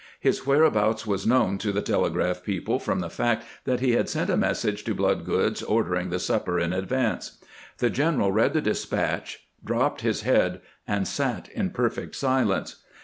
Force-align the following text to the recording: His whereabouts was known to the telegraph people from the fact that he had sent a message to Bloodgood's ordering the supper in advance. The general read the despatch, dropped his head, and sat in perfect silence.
His 0.19 0.47
whereabouts 0.47 1.05
was 1.05 1.27
known 1.27 1.59
to 1.59 1.71
the 1.71 1.83
telegraph 1.83 2.41
people 2.43 2.79
from 2.79 3.01
the 3.01 3.09
fact 3.11 3.45
that 3.65 3.81
he 3.81 3.91
had 3.91 4.09
sent 4.09 4.31
a 4.31 4.35
message 4.35 4.83
to 4.85 4.95
Bloodgood's 4.95 5.61
ordering 5.61 6.09
the 6.09 6.17
supper 6.17 6.59
in 6.59 6.73
advance. 6.73 7.37
The 7.77 7.91
general 7.91 8.31
read 8.31 8.53
the 8.53 8.61
despatch, 8.61 9.45
dropped 9.63 10.01
his 10.01 10.21
head, 10.23 10.61
and 10.87 11.07
sat 11.07 11.49
in 11.49 11.69
perfect 11.69 12.15
silence. 12.15 12.77